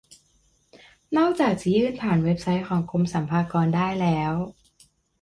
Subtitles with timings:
[1.17, 4.33] นอกจากจะยื่นผ่านเว็บไซต์ของกรมสรรพากรได้แล้ว